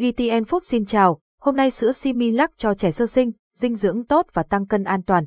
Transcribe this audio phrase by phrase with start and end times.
[0.00, 4.26] GTN Phúc xin chào, hôm nay sữa Similac cho trẻ sơ sinh, dinh dưỡng tốt
[4.32, 5.24] và tăng cân an toàn.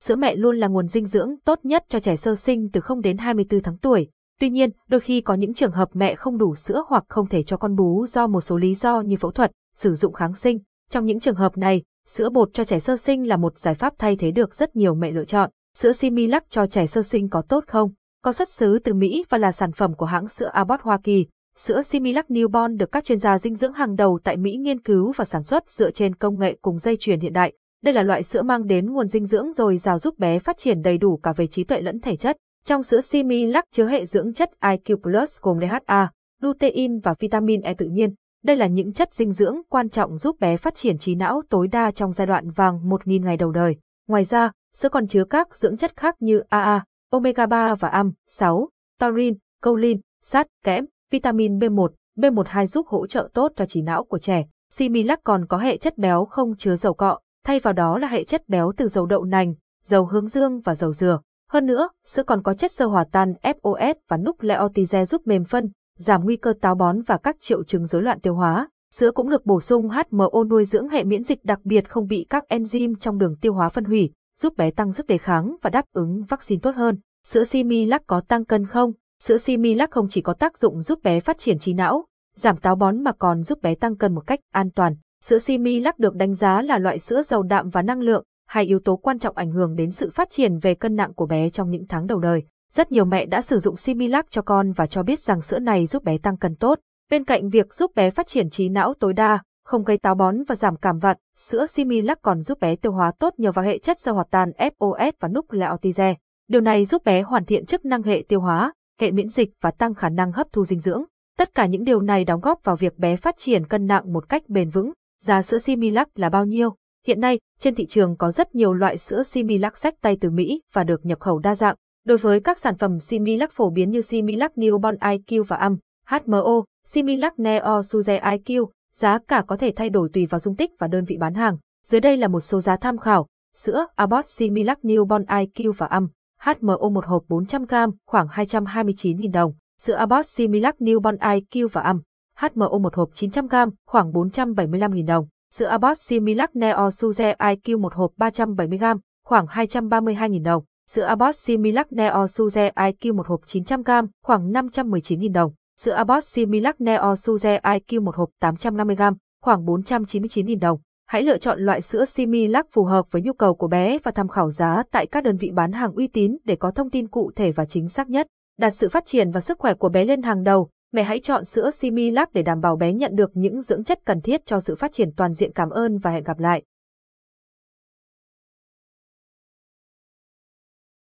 [0.00, 3.00] Sữa mẹ luôn là nguồn dinh dưỡng tốt nhất cho trẻ sơ sinh từ 0
[3.00, 4.08] đến 24 tháng tuổi.
[4.40, 7.42] Tuy nhiên, đôi khi có những trường hợp mẹ không đủ sữa hoặc không thể
[7.42, 10.58] cho con bú do một số lý do như phẫu thuật, sử dụng kháng sinh.
[10.90, 13.94] Trong những trường hợp này, sữa bột cho trẻ sơ sinh là một giải pháp
[13.98, 15.50] thay thế được rất nhiều mẹ lựa chọn.
[15.76, 17.92] Sữa Similac cho trẻ sơ sinh có tốt không?
[18.22, 21.26] Có xuất xứ từ Mỹ và là sản phẩm của hãng sữa Abbott Hoa Kỳ.
[21.58, 25.12] Sữa Similac Newborn được các chuyên gia dinh dưỡng hàng đầu tại Mỹ nghiên cứu
[25.16, 27.52] và sản xuất dựa trên công nghệ cùng dây chuyền hiện đại.
[27.82, 30.82] Đây là loại sữa mang đến nguồn dinh dưỡng dồi dào giúp bé phát triển
[30.82, 32.36] đầy đủ cả về trí tuệ lẫn thể chất.
[32.64, 36.10] Trong sữa Similac chứa hệ dưỡng chất IQ Plus gồm DHA,
[36.42, 38.14] lutein và vitamin E tự nhiên.
[38.44, 41.68] Đây là những chất dinh dưỡng quan trọng giúp bé phát triển trí não tối
[41.68, 43.76] đa trong giai đoạn vàng 1.000 ngày đầu đời.
[44.08, 48.12] Ngoài ra, sữa còn chứa các dưỡng chất khác như AA, omega 3 và am,
[48.26, 48.68] 6,
[48.98, 54.18] taurin, choline, sắt, kẽm, vitamin B1, B12 giúp hỗ trợ tốt cho trí não của
[54.18, 54.44] trẻ.
[54.72, 58.24] Similac còn có hệ chất béo không chứa dầu cọ, thay vào đó là hệ
[58.24, 61.20] chất béo từ dầu đậu nành, dầu hướng dương và dầu dừa.
[61.50, 65.70] Hơn nữa, sữa còn có chất sơ hòa tan FOS và nucleotide giúp mềm phân,
[65.98, 68.68] giảm nguy cơ táo bón và các triệu chứng rối loạn tiêu hóa.
[68.94, 72.26] Sữa cũng được bổ sung HMO nuôi dưỡng hệ miễn dịch đặc biệt không bị
[72.30, 75.70] các enzyme trong đường tiêu hóa phân hủy, giúp bé tăng sức đề kháng và
[75.70, 76.98] đáp ứng vaccine tốt hơn.
[77.26, 78.92] Sữa Similac có tăng cân không?
[79.22, 82.76] Sữa Similac không chỉ có tác dụng giúp bé phát triển trí não, giảm táo
[82.76, 84.94] bón mà còn giúp bé tăng cân một cách an toàn.
[85.24, 88.78] Sữa Similac được đánh giá là loại sữa giàu đạm và năng lượng, hai yếu
[88.84, 91.70] tố quan trọng ảnh hưởng đến sự phát triển về cân nặng của bé trong
[91.70, 92.42] những tháng đầu đời.
[92.72, 95.86] Rất nhiều mẹ đã sử dụng Similac cho con và cho biết rằng sữa này
[95.86, 96.78] giúp bé tăng cân tốt.
[97.10, 100.42] Bên cạnh việc giúp bé phát triển trí não tối đa, không gây táo bón
[100.48, 103.78] và giảm cảm vặt, sữa Similac còn giúp bé tiêu hóa tốt nhờ vào hệ
[103.78, 106.14] chất sơ hoạt tan FOS và nucleotide.
[106.48, 109.70] Điều này giúp bé hoàn thiện chức năng hệ tiêu hóa, hệ miễn dịch và
[109.70, 111.04] tăng khả năng hấp thu dinh dưỡng.
[111.38, 114.28] Tất cả những điều này đóng góp vào việc bé phát triển cân nặng một
[114.28, 114.92] cách bền vững.
[115.20, 116.74] Giá sữa Similac là bao nhiêu?
[117.06, 120.62] Hiện nay, trên thị trường có rất nhiều loại sữa Similac sách tay từ Mỹ
[120.72, 121.76] và được nhập khẩu đa dạng.
[122.06, 125.76] Đối với các sản phẩm Similac phổ biến như Similac Newborn IQ và AM,
[126.06, 130.70] HMO, Similac Neo Suze IQ, giá cả có thể thay đổi tùy vào dung tích
[130.78, 131.56] và đơn vị bán hàng.
[131.84, 133.26] Dưới đây là một số giá tham khảo.
[133.54, 139.52] Sữa Abbott Similac Newborn IQ và AM, HMO một hộp 400g khoảng 229.000 đồng.
[139.78, 142.00] Sữa Abbott Similac Newborn IQ và âm
[142.38, 145.26] HMO một hộp 900g khoảng 475.000 đồng.
[145.54, 150.64] Sữa Abbott Similac Neo Suze IQ một hộp 370g khoảng 232.000 đồng.
[150.88, 155.52] Sữa Abbott Similac Neo Suze IQ một hộp 900g khoảng 519.000 đồng.
[155.80, 160.78] Sữa Abbott Similac Neo Suze IQ một hộp 850g khoảng 499.000 đồng.
[161.10, 164.28] Hãy lựa chọn loại sữa Similac phù hợp với nhu cầu của bé và tham
[164.28, 167.30] khảo giá tại các đơn vị bán hàng uy tín để có thông tin cụ
[167.36, 168.26] thể và chính xác nhất.
[168.58, 171.44] Đặt sự phát triển và sức khỏe của bé lên hàng đầu, mẹ hãy chọn
[171.44, 174.76] sữa Similac để đảm bảo bé nhận được những dưỡng chất cần thiết cho sự
[174.76, 175.52] phát triển toàn diện.
[175.52, 176.62] Cảm ơn và hẹn gặp lại.